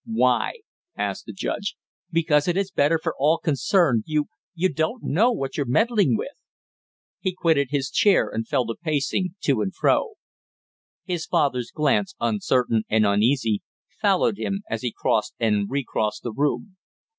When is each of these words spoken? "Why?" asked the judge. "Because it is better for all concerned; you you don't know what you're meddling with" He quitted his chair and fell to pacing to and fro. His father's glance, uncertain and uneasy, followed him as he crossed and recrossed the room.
"Why?" 0.07 0.53
asked 0.97 1.27
the 1.27 1.31
judge. 1.31 1.75
"Because 2.11 2.47
it 2.47 2.57
is 2.57 2.71
better 2.71 2.97
for 3.03 3.13
all 3.19 3.37
concerned; 3.37 4.05
you 4.07 4.29
you 4.55 4.67
don't 4.73 5.03
know 5.03 5.31
what 5.31 5.57
you're 5.57 5.65
meddling 5.67 6.17
with" 6.17 6.31
He 7.21 7.35
quitted 7.35 7.67
his 7.69 7.91
chair 7.91 8.27
and 8.27 8.47
fell 8.47 8.65
to 8.65 8.75
pacing 8.81 9.35
to 9.41 9.61
and 9.61 9.75
fro. 9.75 10.15
His 11.05 11.27
father's 11.27 11.69
glance, 11.69 12.15
uncertain 12.19 12.81
and 12.89 13.05
uneasy, 13.05 13.61
followed 14.01 14.39
him 14.39 14.61
as 14.67 14.81
he 14.81 14.91
crossed 14.91 15.35
and 15.39 15.69
recrossed 15.69 16.23
the 16.23 16.31
room. 16.33 16.77